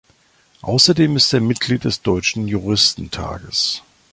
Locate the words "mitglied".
1.41-1.83